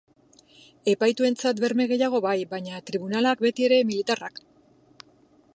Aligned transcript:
Epaituentzat 0.93 1.61
berme 1.65 1.87
gehiago 1.93 2.23
bai, 2.29 2.35
baina, 2.57 2.81
tribunalak, 2.89 3.47
betiere, 3.49 3.81
militarrak. 3.93 4.47